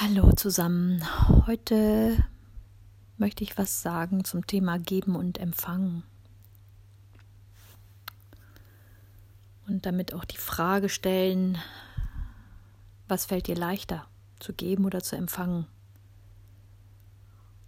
Hallo 0.00 0.30
zusammen. 0.30 1.02
Heute 1.48 2.24
möchte 3.16 3.42
ich 3.42 3.58
was 3.58 3.82
sagen 3.82 4.22
zum 4.22 4.46
Thema 4.46 4.78
Geben 4.78 5.16
und 5.16 5.38
Empfangen. 5.38 6.04
Und 9.66 9.86
damit 9.86 10.14
auch 10.14 10.24
die 10.24 10.36
Frage 10.36 10.88
stellen, 10.88 11.58
was 13.08 13.26
fällt 13.26 13.48
dir 13.48 13.56
leichter, 13.56 14.06
zu 14.38 14.52
geben 14.52 14.84
oder 14.84 15.02
zu 15.02 15.16
empfangen? 15.16 15.66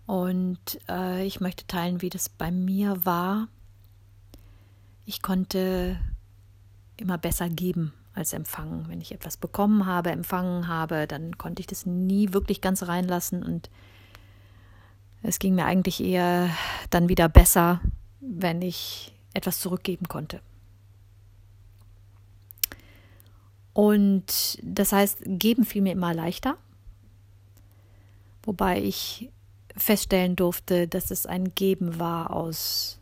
Und 0.07 0.79
äh, 0.89 1.27
ich 1.27 1.41
möchte 1.41 1.67
teilen, 1.67 2.01
wie 2.01 2.11
das 2.11 2.29
bei 2.29 2.53
mir 2.53 3.05
war. 3.05 3.49
Ich 5.05 5.21
konnte 5.21 5.99
immer 6.97 7.19
besser 7.19 7.49
geben 7.49 7.93
als 8.15 8.33
empfangen. 8.33 8.89
Wenn 8.89 9.01
ich 9.01 9.13
etwas 9.13 9.37
bekommen 9.37 9.87
habe, 9.87 10.11
empfangen 10.11 10.69
habe, 10.69 11.07
dann 11.07 11.39
konnte 11.39 11.61
ich 11.61 11.67
das 11.67 11.87
nie 11.87 12.33
wirklich 12.33 12.61
ganz 12.61 12.83
reinlassen 12.83 13.43
und 13.43 13.71
es 15.23 15.39
ging 15.39 15.55
mir 15.55 15.67
eigentlich 15.67 16.03
eher 16.03 16.51
dann 16.89 17.09
wieder 17.09 17.29
besser, 17.29 17.81
wenn 18.21 18.63
ich 18.63 19.15
etwas 19.35 19.61
zurückgeben 19.61 20.09
konnte. 20.09 20.41
Und 23.73 24.59
das 24.63 24.93
heißt, 24.93 25.23
geben 25.25 25.65
fiel 25.65 25.83
mir 25.83 25.93
immer 25.93 26.15
leichter, 26.15 26.57
wobei 28.43 28.83
ich 28.83 29.31
feststellen 29.77 30.37
durfte, 30.37 30.89
dass 30.89 31.11
es 31.11 31.27
ein 31.27 31.55
Geben 31.55 31.99
war 31.99 32.31
aus 32.35 33.00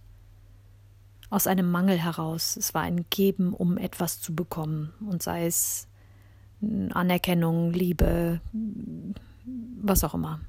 aus 1.31 1.47
einem 1.47 1.71
Mangel 1.71 1.99
heraus. 1.99 2.57
Es 2.57 2.75
war 2.75 2.83
ein 2.83 3.07
Geben, 3.11 3.53
um 3.53 3.77
etwas 3.79 4.21
zu 4.21 4.35
bekommen. 4.35 4.93
Und 5.01 5.23
sei 5.23 5.47
es 5.47 5.87
Anerkennung, 6.61 7.73
Liebe, 7.73 8.41
was 9.81 10.05
auch 10.05 10.15
immer. 10.15 10.41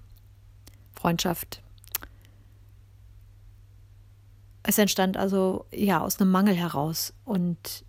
Freundschaft. 0.94 1.61
Es 4.63 4.77
entstand 4.77 5.17
also 5.17 5.66
ja 5.73 6.02
aus 6.02 6.19
einem 6.19 6.31
Mangel 6.31 6.55
heraus 6.55 7.14
und 7.25 7.86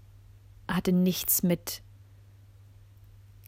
hatte 0.69 0.93
nichts 0.93 1.43
mit 1.43 1.83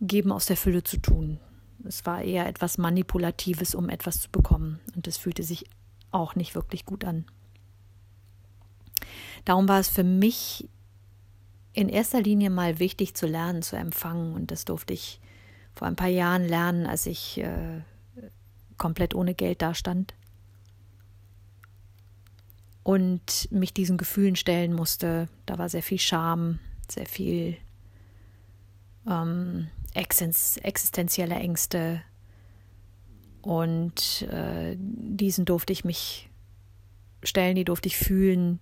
Geben 0.00 0.32
aus 0.32 0.46
der 0.46 0.56
Fülle 0.56 0.82
zu 0.82 0.96
tun. 0.98 1.38
Es 1.84 2.04
war 2.06 2.22
eher 2.22 2.46
etwas 2.46 2.78
Manipulatives, 2.78 3.74
um 3.74 3.88
etwas 3.88 4.20
zu 4.20 4.30
bekommen. 4.30 4.80
Und 4.96 5.06
es 5.06 5.16
fühlte 5.16 5.42
sich 5.42 5.64
auch 6.10 6.34
nicht 6.34 6.54
wirklich 6.54 6.84
gut 6.84 7.04
an. 7.04 7.24
Darum 9.44 9.68
war 9.68 9.80
es 9.80 9.88
für 9.88 10.04
mich 10.04 10.68
in 11.72 11.88
erster 11.88 12.20
Linie 12.20 12.50
mal 12.50 12.78
wichtig 12.78 13.14
zu 13.14 13.26
lernen, 13.26 13.62
zu 13.62 13.76
empfangen. 13.76 14.34
Und 14.34 14.50
das 14.50 14.64
durfte 14.64 14.92
ich 14.92 15.20
vor 15.74 15.88
ein 15.88 15.96
paar 15.96 16.08
Jahren 16.08 16.46
lernen, 16.46 16.86
als 16.86 17.06
ich 17.06 17.38
äh, 17.38 17.80
komplett 18.76 19.14
ohne 19.14 19.34
Geld 19.34 19.62
dastand 19.62 20.14
und 22.82 23.50
mich 23.50 23.72
diesen 23.72 23.96
Gefühlen 23.96 24.36
stellen 24.36 24.72
musste. 24.72 25.28
Da 25.46 25.58
war 25.58 25.68
sehr 25.68 25.82
viel 25.82 25.98
Scham, 25.98 26.58
sehr 26.90 27.06
viel 27.06 27.56
ähm, 29.08 29.68
existenzielle 29.94 31.34
Ängste. 31.34 32.02
Und 33.40 34.22
äh, 34.22 34.76
diesen 34.78 35.44
durfte 35.44 35.72
ich 35.72 35.84
mich 35.84 36.28
stellen, 37.22 37.56
die 37.56 37.64
durfte 37.64 37.88
ich 37.88 37.96
fühlen, 37.96 38.60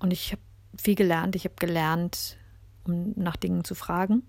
und 0.00 0.12
ich 0.12 0.32
habe 0.32 0.42
viel 0.76 0.94
gelernt. 0.94 1.36
Ich 1.36 1.44
habe 1.44 1.54
gelernt, 1.58 2.36
um 2.84 3.12
nach 3.16 3.36
Dingen 3.36 3.64
zu 3.64 3.74
fragen, 3.74 4.22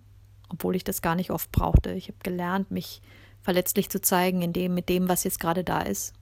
obwohl 0.49 0.75
ich 0.75 0.83
das 0.83 1.01
gar 1.01 1.15
nicht 1.15 1.31
oft 1.31 1.51
brauchte. 1.51 1.91
Ich 1.93 2.07
habe 2.07 2.19
gelernt, 2.23 2.71
mich 2.71 3.01
verletzlich 3.41 3.89
zu 3.89 4.01
zeigen, 4.01 4.41
in 4.41 4.53
dem, 4.53 4.73
mit 4.73 4.89
dem, 4.89 5.09
was 5.09 5.23
jetzt 5.23 5.39
gerade 5.39 5.63
da 5.63 5.81
ist. 5.81 6.13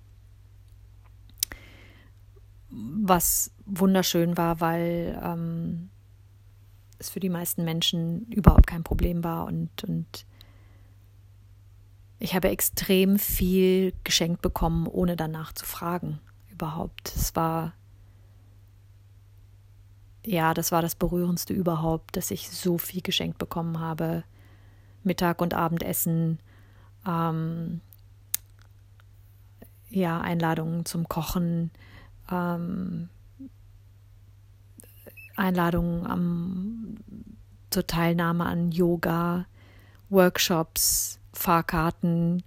Was 2.70 3.52
wunderschön 3.66 4.38
war, 4.38 4.62
weil 4.62 5.20
ähm, 5.22 5.90
es 7.00 7.10
für 7.10 7.20
die 7.20 7.30
meisten 7.30 7.66
Menschen 7.66 8.26
überhaupt 8.28 8.68
kein 8.68 8.84
Problem 8.84 9.24
war 9.24 9.46
und, 9.46 9.84
und 9.84 10.26
ich 12.20 12.36
habe 12.36 12.50
extrem 12.50 13.18
viel 13.18 13.94
geschenkt 14.04 14.42
bekommen, 14.42 14.88
ohne 14.88 15.16
danach 15.16 15.54
zu 15.54 15.66
fragen. 15.66 16.20
Überhaupt. 16.52 17.14
Es 17.16 17.36
war 17.36 17.74
ja, 20.30 20.54
das 20.54 20.72
war 20.72 20.84
das 20.84 20.94
Berührendste 20.94 21.54
überhaupt, 21.54 22.16
dass 22.16 22.30
ich 22.30 22.52
so 22.52 22.78
viel 22.78 23.02
geschenkt 23.02 23.40
bekommen 23.40 23.80
habe. 23.80 24.24
Mittag- 25.04 25.42
und 25.42 25.56
Abendessen, 25.56 26.38
ähm, 27.08 27.82
ja, 29.90 30.22
Einladungen 30.22 30.86
zum 30.86 31.10
Kochen, 31.10 31.72
ähm, 32.32 33.10
Einladungen 35.36 36.06
am, 36.06 36.96
zur 37.72 37.88
Teilnahme 37.88 38.46
an 38.46 38.72
Yoga, 38.72 39.48
Workshops, 40.10 41.20
Fahrkarten. 41.34 42.44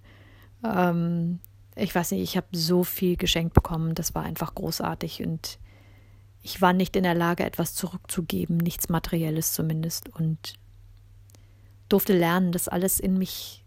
Ähm, 0.63 1.39
ich 1.75 1.93
weiß 1.93 2.11
nicht, 2.11 2.21
ich 2.21 2.37
habe 2.37 2.47
so 2.53 2.85
viel 2.85 3.17
geschenkt 3.17 3.53
bekommen, 3.53 3.93
das 3.93 4.15
war 4.15 4.23
einfach 4.23 4.55
großartig 4.55 5.21
und 5.25 5.59
ich 6.43 6.61
war 6.61 6.73
nicht 6.73 6.95
in 6.95 7.03
der 7.03 7.15
Lage, 7.15 7.45
etwas 7.45 7.73
zurückzugeben, 7.73 8.57
nichts 8.57 8.89
Materielles 8.89 9.53
zumindest, 9.53 10.09
und 10.09 10.55
durfte 11.87 12.15
lernen, 12.15 12.51
das 12.51 12.67
alles 12.67 12.99
in 12.99 13.17
mich 13.17 13.63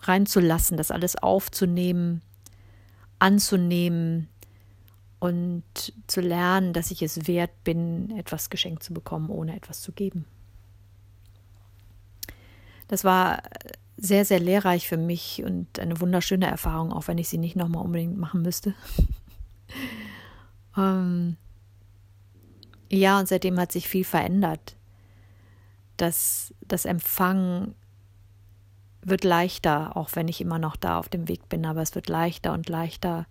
reinzulassen, 0.00 0.76
das 0.76 0.90
alles 0.90 1.16
aufzunehmen, 1.16 2.22
anzunehmen 3.20 4.28
und 5.20 5.62
zu 6.08 6.20
lernen, 6.20 6.72
dass 6.72 6.90
ich 6.90 7.02
es 7.02 7.28
wert 7.28 7.62
bin, 7.62 8.16
etwas 8.16 8.50
geschenkt 8.50 8.82
zu 8.82 8.92
bekommen, 8.92 9.30
ohne 9.30 9.54
etwas 9.54 9.80
zu 9.80 9.92
geben. 9.92 10.24
Das 12.88 13.04
war 13.04 13.42
sehr, 13.96 14.24
sehr 14.24 14.40
lehrreich 14.40 14.88
für 14.88 14.96
mich 14.96 15.44
und 15.44 15.78
eine 15.78 16.00
wunderschöne 16.00 16.46
Erfahrung, 16.46 16.92
auch 16.92 17.06
wenn 17.06 17.18
ich 17.18 17.28
sie 17.28 17.38
nicht 17.38 17.54
nochmal 17.54 17.84
unbedingt 17.84 18.16
machen 18.16 18.42
müsste. 18.42 18.74
ähm, 20.76 21.36
ja, 22.90 23.18
und 23.18 23.28
seitdem 23.28 23.58
hat 23.58 23.72
sich 23.72 23.88
viel 23.88 24.04
verändert. 24.04 24.76
Das, 25.96 26.52
das 26.66 26.84
Empfangen 26.84 27.74
wird 29.02 29.24
leichter, 29.24 29.96
auch 29.96 30.10
wenn 30.14 30.28
ich 30.28 30.40
immer 30.40 30.58
noch 30.58 30.76
da 30.76 30.98
auf 30.98 31.08
dem 31.08 31.28
Weg 31.28 31.48
bin, 31.48 31.64
aber 31.64 31.82
es 31.82 31.94
wird 31.94 32.08
leichter 32.08 32.52
und 32.52 32.68
leichter. 32.68 33.26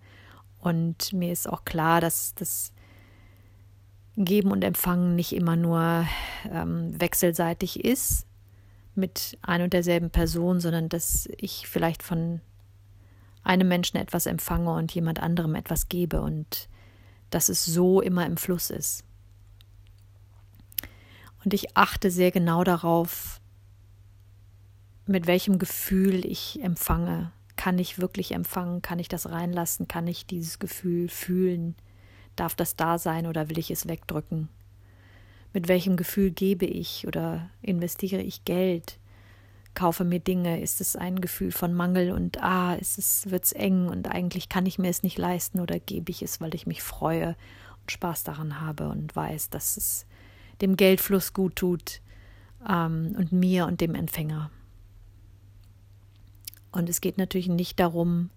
Und 0.58 1.12
mir 1.12 1.32
ist 1.32 1.48
auch 1.48 1.64
klar, 1.64 2.00
dass 2.00 2.34
das 2.34 2.72
Geben 4.16 4.50
und 4.50 4.64
Empfangen 4.64 5.14
nicht 5.14 5.32
immer 5.32 5.56
nur 5.56 6.06
ähm, 6.50 6.98
wechselseitig 7.00 7.84
ist 7.84 8.26
mit 8.94 9.38
ein 9.42 9.62
und 9.62 9.72
derselben 9.72 10.10
Person, 10.10 10.60
sondern 10.60 10.88
dass 10.88 11.28
ich 11.36 11.66
vielleicht 11.68 12.02
von 12.02 12.40
einem 13.42 13.68
Menschen 13.68 13.96
etwas 13.96 14.26
empfange 14.26 14.72
und 14.72 14.92
jemand 14.92 15.22
anderem 15.22 15.54
etwas 15.54 15.88
gebe 15.88 16.20
und 16.20 16.68
dass 17.30 17.48
es 17.48 17.64
so 17.64 18.00
immer 18.00 18.26
im 18.26 18.36
Fluss 18.36 18.70
ist. 18.70 19.04
Und 21.44 21.54
ich 21.54 21.76
achte 21.76 22.10
sehr 22.10 22.30
genau 22.30 22.64
darauf, 22.64 23.40
mit 25.06 25.26
welchem 25.26 25.58
Gefühl 25.58 26.24
ich 26.24 26.62
empfange. 26.62 27.32
Kann 27.56 27.78
ich 27.78 27.98
wirklich 27.98 28.32
empfangen? 28.32 28.82
Kann 28.82 28.98
ich 28.98 29.08
das 29.08 29.30
reinlassen? 29.30 29.88
Kann 29.88 30.06
ich 30.06 30.26
dieses 30.26 30.58
Gefühl 30.58 31.08
fühlen? 31.08 31.74
Darf 32.36 32.54
das 32.54 32.76
da 32.76 32.96
sein 32.98 33.26
oder 33.26 33.50
will 33.50 33.58
ich 33.58 33.70
es 33.70 33.88
wegdrücken? 33.88 34.48
Mit 35.52 35.68
welchem 35.68 35.96
Gefühl 35.96 36.30
gebe 36.30 36.64
ich 36.64 37.06
oder 37.06 37.50
investiere 37.60 38.22
ich 38.22 38.44
Geld? 38.44 38.98
Kaufe 39.74 40.04
mir 40.04 40.20
Dinge? 40.20 40.60
Ist 40.60 40.80
es 40.80 40.96
ein 40.96 41.20
Gefühl 41.20 41.52
von 41.52 41.74
Mangel 41.74 42.12
und 42.12 42.42
ah, 42.42 42.74
ist 42.74 42.98
es 42.98 43.30
wird's 43.30 43.52
eng 43.52 43.88
und 43.88 44.08
eigentlich 44.08 44.48
kann 44.48 44.66
ich 44.66 44.78
mir 44.78 44.88
es 44.88 45.02
nicht 45.02 45.18
leisten 45.18 45.60
oder 45.60 45.78
gebe 45.80 46.10
ich 46.10 46.22
es, 46.22 46.40
weil 46.40 46.54
ich 46.54 46.66
mich 46.66 46.82
freue 46.82 47.36
und 47.80 47.90
Spaß 47.90 48.24
daran 48.24 48.60
habe 48.60 48.88
und 48.88 49.14
weiß, 49.14 49.50
dass 49.50 49.76
es 49.76 50.06
dem 50.60 50.76
Geldfluss 50.76 51.32
gut 51.32 51.56
tut 51.56 52.00
ähm, 52.68 53.14
und 53.16 53.32
mir 53.32 53.66
und 53.66 53.80
dem 53.80 53.94
Empfänger. 53.94 54.50
Und 56.72 56.88
es 56.88 57.00
geht 57.00 57.18
natürlich 57.18 57.48
nicht 57.48 57.80
darum, 57.80 58.30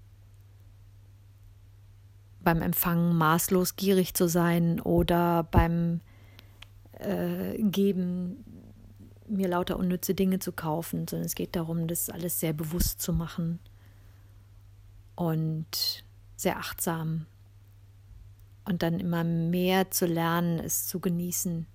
beim 2.41 2.61
Empfangen 2.61 3.15
maßlos 3.15 3.75
gierig 3.75 4.13
zu 4.13 4.27
sein 4.27 4.79
oder 4.81 5.43
beim 5.43 6.01
äh, 6.99 7.61
Geben 7.61 8.43
mir 9.27 9.47
lauter 9.47 9.77
unnütze 9.77 10.13
Dinge 10.13 10.39
zu 10.39 10.51
kaufen, 10.51 11.07
sondern 11.07 11.25
es 11.25 11.35
geht 11.35 11.55
darum, 11.55 11.87
das 11.87 12.09
alles 12.09 12.39
sehr 12.39 12.53
bewusst 12.53 13.01
zu 13.01 13.13
machen 13.13 13.59
und 15.15 16.03
sehr 16.35 16.57
achtsam 16.57 17.25
und 18.65 18.83
dann 18.83 18.99
immer 18.99 19.23
mehr 19.23 19.91
zu 19.91 20.05
lernen, 20.05 20.59
es 20.59 20.87
zu 20.87 20.99
genießen 20.99 21.67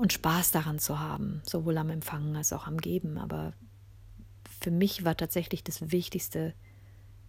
und 0.00 0.12
Spaß 0.12 0.50
daran 0.50 0.78
zu 0.78 0.98
haben, 0.98 1.42
sowohl 1.44 1.76
am 1.78 1.90
Empfangen 1.90 2.34
als 2.36 2.52
auch 2.52 2.66
am 2.66 2.78
Geben. 2.78 3.18
Aber 3.18 3.52
für 4.60 4.70
mich 4.70 5.04
war 5.04 5.16
tatsächlich 5.16 5.62
das 5.62 5.92
Wichtigste, 5.92 6.54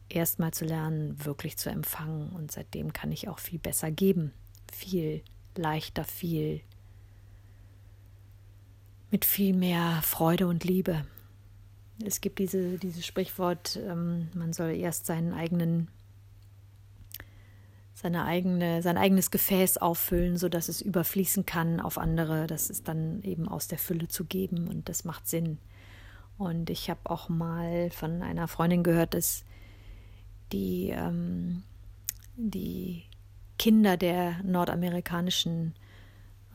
erstmal 0.09 0.51
zu 0.51 0.65
lernen, 0.65 1.23
wirklich 1.23 1.57
zu 1.57 1.69
empfangen. 1.69 2.29
Und 2.29 2.51
seitdem 2.51 2.93
kann 2.93 3.11
ich 3.11 3.27
auch 3.27 3.39
viel 3.39 3.59
besser 3.59 3.91
geben, 3.91 4.33
viel 4.71 5.23
leichter, 5.55 6.03
viel 6.03 6.61
mit 9.09 9.25
viel 9.25 9.53
mehr 9.53 9.99
Freude 10.03 10.47
und 10.47 10.63
Liebe. 10.63 11.05
Es 12.03 12.21
gibt 12.21 12.39
diese, 12.39 12.77
dieses 12.77 13.05
Sprichwort, 13.05 13.77
ähm, 13.85 14.29
man 14.33 14.53
soll 14.53 14.71
erst 14.71 15.05
seinen 15.05 15.33
eigenen, 15.33 15.89
seine 18.01 18.25
eigene, 18.25 18.81
sein 18.81 18.97
eigenes 18.97 19.29
Gefäß 19.29 19.77
auffüllen, 19.77 20.37
sodass 20.37 20.69
es 20.69 20.81
überfließen 20.81 21.45
kann 21.45 21.79
auf 21.79 21.99
andere. 21.99 22.47
Das 22.47 22.71
ist 22.71 22.87
dann 22.87 23.21
eben 23.21 23.47
aus 23.47 23.67
der 23.67 23.77
Fülle 23.77 24.07
zu 24.07 24.25
geben 24.25 24.67
und 24.67 24.89
das 24.89 25.05
macht 25.05 25.27
Sinn. 25.27 25.59
Und 26.39 26.71
ich 26.71 26.89
habe 26.89 27.01
auch 27.03 27.29
mal 27.29 27.91
von 27.91 28.23
einer 28.23 28.47
Freundin 28.47 28.81
gehört, 28.81 29.13
dass 29.13 29.45
die, 30.51 30.89
ähm, 30.89 31.61
die 32.37 33.03
Kinder 33.59 33.97
der 33.97 34.41
nordamerikanischen 34.43 35.75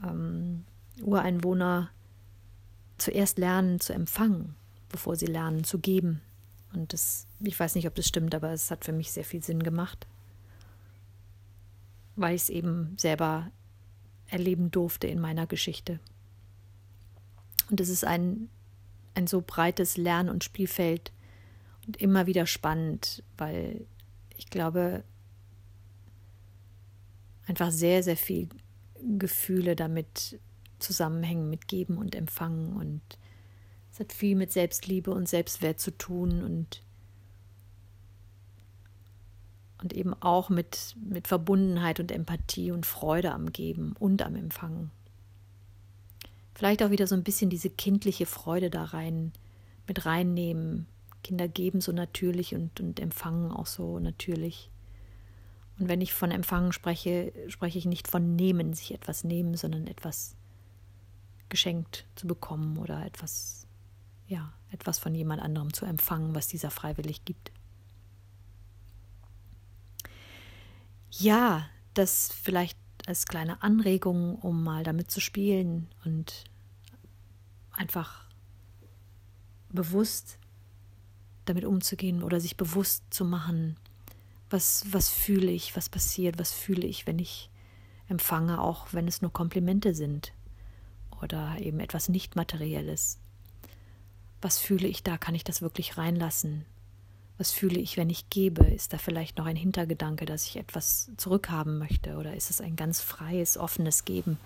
ähm, 0.05 0.65
Ureinwohner 1.01 1.91
zuerst 2.99 3.39
lernen 3.39 3.79
zu 3.79 3.93
empfangen, 3.93 4.57
bevor 4.89 5.15
sie 5.15 5.27
lernen 5.27 5.63
zu 5.63 5.79
geben. 5.79 6.23
Und 6.73 6.93
das, 6.93 7.29
ich 7.39 7.59
weiß 7.59 7.77
nicht, 7.77 7.87
ob 7.87 7.95
das 7.95 8.09
stimmt, 8.09 8.35
aber 8.35 8.51
es 8.51 8.73
hat 8.73 8.85
für 8.85 8.93
mich 8.93 9.13
sehr 9.13 9.25
viel 9.25 9.45
Sinn 9.45 9.63
gemacht, 9.63 10.09
weil 12.17 12.35
ich 12.35 12.43
es 12.43 12.51
eben 12.51 12.97
selber 12.99 13.51
erleben 14.29 14.71
durfte 14.71 15.07
in 15.07 15.21
meiner 15.21 15.47
Geschichte. 15.47 16.01
Und 17.71 17.81
es 17.81 17.89
ist 17.89 18.05
ein, 18.05 18.49
ein 19.15 19.27
so 19.27 19.43
breites 19.47 19.97
Lern- 19.97 20.29
und 20.29 20.45
Spielfeld 20.45 21.13
und 21.87 21.97
immer 21.99 22.27
wieder 22.27 22.47
spannend, 22.47 23.23
weil 23.37 23.87
ich 24.37 24.51
glaube, 24.51 25.05
einfach 27.47 27.71
sehr, 27.71 28.03
sehr 28.03 28.17
viel 28.17 28.49
Gefühle 29.19 29.77
damit 29.77 30.39
zusammenhängen 30.79 31.49
mit 31.49 31.69
Geben 31.69 31.97
und 31.97 32.15
Empfangen 32.15 32.77
und 32.77 33.01
es 33.93 34.01
hat 34.01 34.13
viel 34.13 34.37
mit 34.37 34.53
Selbstliebe 34.53 35.11
und 35.11 35.29
Selbstwert 35.29 35.81
zu 35.81 35.91
tun 35.97 36.43
und 36.43 36.83
und 39.83 39.93
eben 39.93 40.15
auch 40.15 40.49
mit, 40.49 40.97
mit 41.01 41.29
Verbundenheit 41.29 42.01
und 42.01 42.11
Empathie 42.11 42.71
und 42.71 42.87
Freude 42.87 43.33
am 43.33 43.53
Geben 43.53 43.95
und 43.99 44.23
am 44.23 44.37
Empfangen. 44.37 44.91
Vielleicht 46.55 46.83
auch 46.83 46.91
wieder 46.91 47.07
so 47.07 47.15
ein 47.15 47.25
bisschen 47.25 47.51
diese 47.51 47.69
kindliche 47.69 48.25
Freude 48.25 48.71
da 48.71 48.85
rein 48.85 49.33
mit 49.87 50.07
reinnehmen. 50.07 50.87
Kinder 51.23 51.49
geben 51.49 51.81
so 51.81 51.93
natürlich 51.93 52.55
und, 52.55 52.81
und 52.81 53.01
empfangen 53.01 53.51
auch 53.51 53.67
so 53.67 53.99
natürlich. 53.99 54.71
Und 55.79 55.89
wenn 55.89 56.01
ich 56.01 56.15
von 56.15 56.31
Empfangen 56.31 56.73
spreche, 56.73 57.33
spreche 57.49 57.79
ich 57.79 57.85
nicht 57.85 58.09
von 58.09 58.37
nehmen, 58.37 58.73
sich 58.73 58.95
etwas 58.95 59.25
nehmen, 59.25 59.55
sondern 59.57 59.87
etwas 59.87 60.37
geschenkt 61.49 62.07
zu 62.15 62.27
bekommen 62.27 62.79
oder 62.79 63.05
etwas, 63.05 63.67
ja, 64.27 64.53
etwas 64.71 64.99
von 64.99 65.15
jemand 65.15 65.43
anderem 65.43 65.73
zu 65.73 65.85
empfangen, 65.85 66.35
was 66.35 66.49
dieser 66.49 66.71
freiwillig 66.71 67.25
gibt. 67.25 67.53
Ja, 71.19 71.69
das 71.95 72.31
vielleicht 72.43 72.79
als 73.07 73.27
kleine 73.27 73.63
Anregung, 73.63 74.37
um 74.37 74.63
mal 74.63 74.83
damit 74.83 75.11
zu 75.11 75.21
spielen 75.21 75.89
und 76.05 76.45
einfach 77.73 78.27
bewusst 79.71 80.39
damit 81.45 81.65
umzugehen 81.65 82.23
oder 82.23 82.41
sich 82.41 82.57
bewusst 82.57 83.05
zu 83.11 83.25
machen, 83.25 83.77
was, 84.51 84.85
was 84.91 85.09
fühle 85.09 85.51
ich, 85.51 85.77
was 85.77 85.89
passiert, 85.89 86.39
was 86.39 86.53
fühle 86.53 86.87
ich, 86.87 87.07
wenn 87.07 87.19
ich 87.19 87.51
empfange, 88.09 88.61
auch 88.61 88.89
wenn 88.93 89.09
es 89.09 89.23
nur 89.23 89.33
Komplimente 89.33 89.95
sind 89.95 90.33
oder 91.23 91.57
eben 91.59 91.81
etwas 91.81 92.09
Nicht-Materielles. 92.09 93.19
Was 94.43 94.59
fühle 94.59 94.87
ich 94.87 95.03
da? 95.03 95.17
Kann 95.17 95.35
ich 95.35 95.45
das 95.45 95.63
wirklich 95.63 95.97
reinlassen? 95.97 96.67
Was 97.39 97.53
fühle 97.53 97.79
ich, 97.79 97.97
wenn 97.97 98.09
ich 98.09 98.31
gebe? 98.31 98.65
Ist 98.65 98.93
da 98.93 98.99
vielleicht 98.99 99.37
noch 99.39 99.47
ein 99.47 99.57
Hintergedanke, 99.57 100.25
dass 100.25 100.47
ich 100.47 100.57
etwas 100.57 101.11
zurückhaben 101.17 101.79
möchte? 101.79 102.17
Oder 102.17 102.35
ist 102.35 102.51
es 102.51 102.61
ein 102.61 102.77
ganz 102.77 103.01
freies, 103.01 103.59
offenes 103.59 104.05
Geben? 104.05 104.39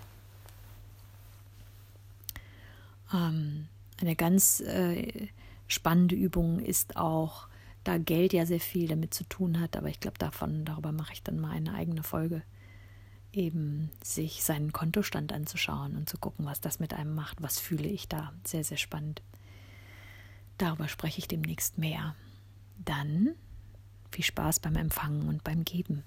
Ähm, 3.13 3.67
eine 3.99 4.15
ganz 4.15 4.59
äh, 4.59 5.27
spannende 5.67 6.15
Übung 6.15 6.59
ist 6.59 6.97
auch, 6.97 7.47
da 7.83 7.97
Geld 7.97 8.33
ja 8.33 8.45
sehr 8.45 8.59
viel 8.59 8.87
damit 8.87 9.13
zu 9.13 9.23
tun 9.23 9.59
hat, 9.59 9.75
aber 9.75 9.87
ich 9.87 9.99
glaube, 9.99 10.19
davon, 10.19 10.65
darüber 10.65 10.91
mache 10.91 11.13
ich 11.13 11.23
dann 11.23 11.39
mal 11.39 11.51
eine 11.51 11.73
eigene 11.73 12.03
Folge 12.03 12.43
eben 13.33 13.89
sich 14.03 14.43
seinen 14.43 14.73
Kontostand 14.73 15.31
anzuschauen 15.31 15.95
und 15.95 16.09
zu 16.09 16.17
gucken, 16.17 16.45
was 16.45 16.61
das 16.61 16.79
mit 16.79 16.93
einem 16.93 17.15
macht, 17.15 17.41
was 17.41 17.59
fühle 17.59 17.87
ich 17.87 18.07
da. 18.07 18.33
Sehr, 18.43 18.63
sehr 18.63 18.77
spannend. 18.77 19.21
Darüber 20.57 20.87
spreche 20.87 21.19
ich 21.19 21.27
demnächst 21.27 21.77
mehr. 21.77 22.15
Dann 22.77 23.35
viel 24.11 24.25
Spaß 24.25 24.59
beim 24.59 24.75
Empfangen 24.75 25.27
und 25.27 25.43
beim 25.43 25.63
Geben. 25.63 26.03